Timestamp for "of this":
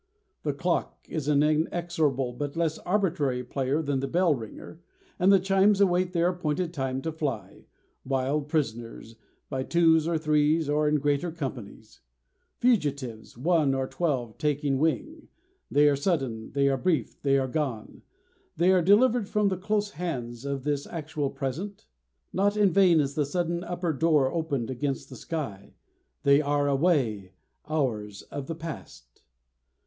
20.45-20.87